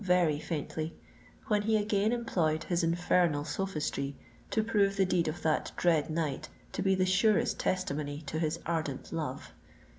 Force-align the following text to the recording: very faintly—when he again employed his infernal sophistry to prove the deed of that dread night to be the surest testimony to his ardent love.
very 0.03 0.39
faintly—when 0.39 1.61
he 1.61 1.77
again 1.77 2.11
employed 2.11 2.63
his 2.63 2.83
infernal 2.83 3.45
sophistry 3.45 4.15
to 4.49 4.63
prove 4.63 4.95
the 4.97 5.05
deed 5.05 5.27
of 5.27 5.43
that 5.43 5.71
dread 5.77 6.09
night 6.09 6.49
to 6.71 6.81
be 6.81 6.95
the 6.95 7.05
surest 7.05 7.59
testimony 7.59 8.19
to 8.25 8.39
his 8.39 8.59
ardent 8.65 9.13
love. 9.13 9.53